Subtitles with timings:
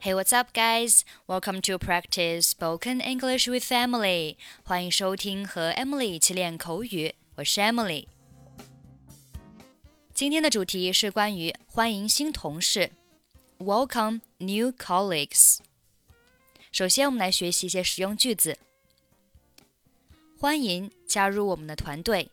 [0.00, 1.04] Hey, what's up, guys?
[1.26, 4.36] Welcome to practice spoken English with Emily.
[4.62, 7.14] 欢迎收听和 Emily 一起练口语。
[7.36, 8.06] 我是 Emily。
[10.14, 12.90] 今天的主题是关于欢迎新同事，
[13.58, 15.58] Welcome new colleagues。
[16.70, 18.58] 首先，我们来学习一些实用句子。
[20.38, 22.30] 欢迎加入我们的团队。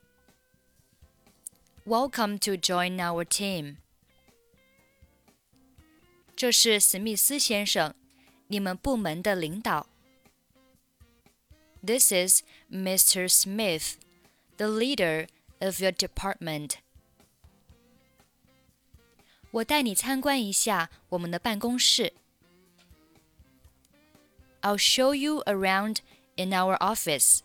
[1.86, 3.78] Welcome to join our team。
[6.38, 7.94] 这是史密斯先生，
[8.48, 9.88] 你们部门的领导。
[11.86, 13.28] This is Mr.
[13.28, 13.96] Smith,
[14.58, 15.28] the leader
[15.60, 16.76] of your department.
[19.52, 22.14] 我带你参观一下我们的办公室。
[24.62, 25.98] I'll show you around
[26.36, 27.42] in our office.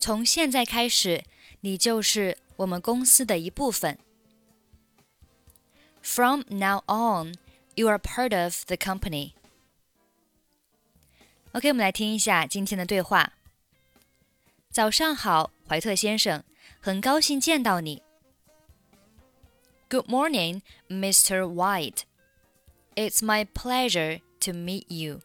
[0.00, 1.24] 从现在开始，
[1.60, 3.98] 你就是我们公司的一部分。
[6.02, 7.34] From now on,
[7.74, 9.32] you are part of the company.
[11.52, 13.32] OK，我们来听一下今天的对话。
[14.70, 16.42] 早上好，怀特先生，
[16.80, 18.02] 很高兴见到你。
[19.88, 21.42] Good morning, Mr.
[21.42, 22.02] White.
[22.94, 25.20] It's my pleasure to meet you.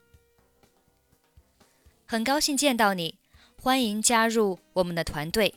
[2.07, 3.17] 很高兴见到你，
[3.61, 5.55] 欢迎加入我们的团队。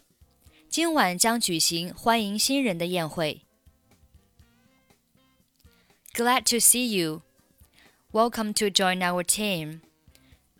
[0.68, 3.42] 今晚将举行欢迎新人的宴会。
[6.14, 7.22] Glad to see you.
[8.12, 9.80] Welcome to join our team.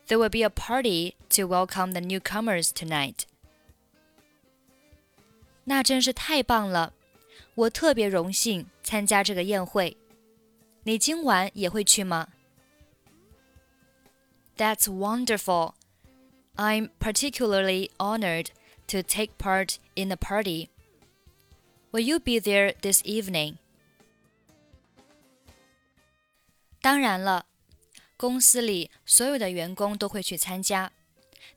[0.09, 3.27] There will be a party to welcome the newcomers tonight.
[5.65, 6.93] 那真是太棒了！
[7.55, 9.97] 我特别荣幸参加这个宴会。
[10.83, 12.29] 你今晚也会去吗？
[14.57, 15.75] That's wonderful.
[16.57, 18.49] I'm particularly honored
[18.89, 20.69] to take part in the party.
[21.93, 23.57] Will you be there this evening?
[26.81, 27.47] 当然了，
[28.17, 30.93] 公司里所有的员工都会去参加。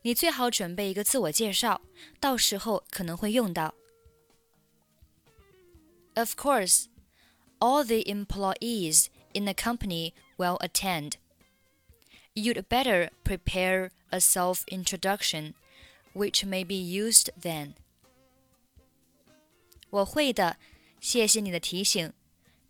[0.02, 1.80] 你最好准备一个自我介绍，
[2.20, 3.74] 到时候可能会用到。
[6.14, 6.86] Of course,
[7.58, 11.12] all the employees in the company will attend.
[12.34, 15.54] You'd better prepare a self introduction,
[16.14, 17.74] which may be used then.
[19.90, 20.58] 我会的，
[21.00, 22.12] 谢谢你的提醒。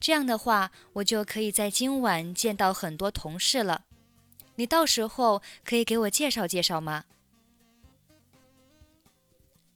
[0.02, 3.84] 这样的话，我就可以在今晚见到很多同事了。
[4.56, 7.04] 你到时候可以给我介绍介绍吗？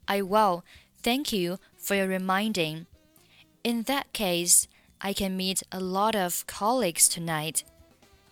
[0.06, 0.62] I will.
[1.03, 2.87] Thank you for your reminding.
[3.62, 4.65] In that case,
[4.98, 7.62] I can meet a lot of colleagues tonight.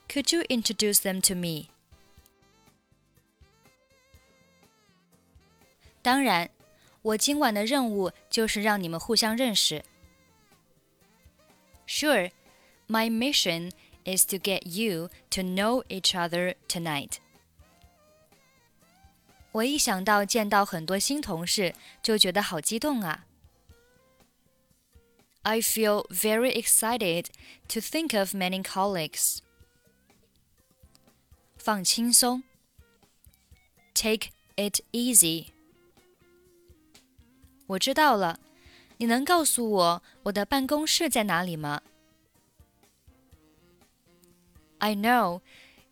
[0.08, 1.68] Could you introduce them to me?
[6.02, 6.50] 当然，
[7.02, 9.84] 我今晚的任务就是让你们互相认识。
[11.94, 12.30] Sure,
[12.88, 13.70] my mission
[14.04, 17.18] is to get you to know each other tonight.
[19.52, 23.26] 我一想到见到很多新同事，就觉得好激动啊！
[25.42, 27.26] I feel very excited
[27.68, 29.38] to think of many colleagues.
[31.56, 32.42] 放轻松，
[33.94, 35.48] Take it easy.
[37.66, 38.38] 我知道了。
[38.98, 41.82] 你能告诉我我的办公室在哪里吗？
[44.78, 45.40] I know.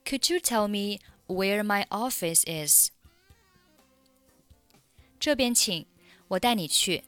[0.04, 2.90] Could you tell me where my office is?
[5.20, 5.86] 这边请，
[6.28, 7.04] 我带你去。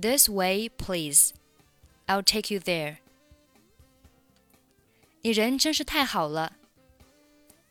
[0.00, 1.32] This way, please.
[2.06, 2.98] I'll take you there.
[5.22, 6.56] 你人真是太好了。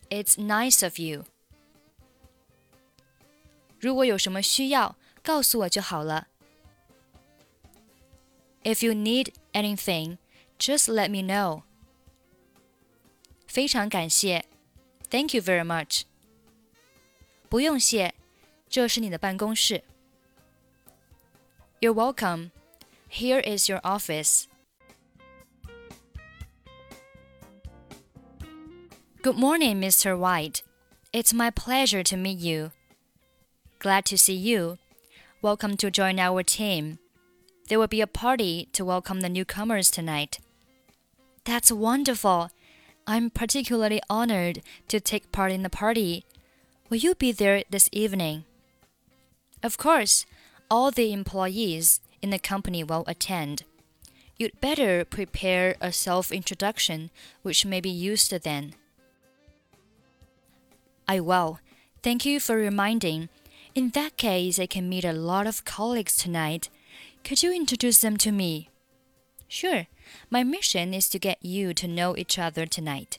[0.09, 1.25] It's nice of you.
[3.80, 6.28] 如果有什么需要， 告诉我就好了。
[8.64, 10.18] If you need anything,
[10.59, 11.64] just let me know.
[13.47, 14.46] 非常感谢，
[15.09, 16.03] Thank you very much.
[17.50, 18.14] 不用谢，
[18.69, 19.84] 这是你的办公室。
[21.80, 22.52] You're welcome.
[23.09, 24.46] Here is your office.
[29.22, 30.16] Good morning, Mr.
[30.18, 30.62] White.
[31.12, 32.72] It's my pleasure to meet you.
[33.80, 34.78] Glad to see you.
[35.46, 36.98] Welcome to join our team.
[37.69, 40.40] There will be a party to welcome the newcomers tonight.
[41.44, 42.50] That's wonderful.
[43.06, 46.25] I'm particularly honored to take part in the party.
[46.90, 48.44] Will you be there this evening?
[49.62, 50.26] Of course,
[50.69, 53.62] all the employees in the company will attend.
[54.37, 57.10] You'd better prepare a self introduction,
[57.43, 58.75] which may be used then.
[61.06, 61.60] I will.
[62.02, 63.28] Thank you for reminding.
[63.76, 66.70] In that case, I can meet a lot of colleagues tonight.
[67.23, 68.70] Could you introduce them to me?
[69.49, 69.87] Sure.
[70.31, 73.19] My mission is to get you to know each other tonight.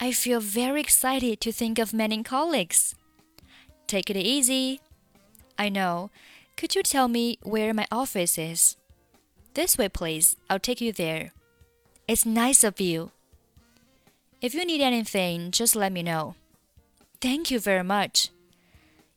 [0.00, 2.94] I feel very excited to think of many colleagues.
[3.86, 4.80] Take it easy.
[5.58, 6.10] I know.
[6.56, 8.78] Could you tell me where my office is?
[9.52, 10.36] This way, please.
[10.48, 11.32] I'll take you there.
[12.06, 13.10] It's nice of you.
[14.40, 16.34] If you need anything, just let me know.
[17.20, 18.30] Thank you very much.